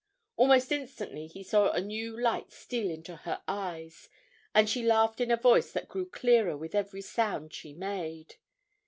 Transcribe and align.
Almost 0.35 0.71
instantly 0.71 1.27
he 1.27 1.43
saw 1.43 1.69
a 1.69 1.79
new 1.79 2.19
light 2.19 2.51
steal 2.51 2.89
into 2.89 3.17
her 3.17 3.43
eyes, 3.47 4.09
and 4.51 4.67
she 4.67 4.81
laughed 4.81 5.21
in 5.21 5.29
a 5.29 5.37
voice 5.37 5.71
that 5.73 5.89
grew 5.89 6.09
clearer 6.09 6.57
with 6.57 6.73
every 6.73 7.01
sound 7.01 7.53
she 7.53 7.71
made. 7.71 8.37